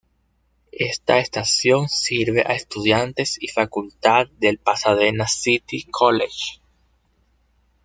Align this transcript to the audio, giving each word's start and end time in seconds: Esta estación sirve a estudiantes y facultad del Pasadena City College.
Esta 0.71 1.19
estación 1.19 1.87
sirve 1.87 2.41
a 2.41 2.55
estudiantes 2.55 3.37
y 3.39 3.49
facultad 3.49 4.29
del 4.39 4.57
Pasadena 4.57 5.27
City 5.27 5.83
College. 5.91 6.59